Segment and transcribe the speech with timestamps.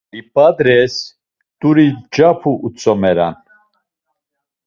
[0.15, 0.95] Lip̌ardes
[1.55, 3.35] “mt̆uri mç̌apu” utzoleman.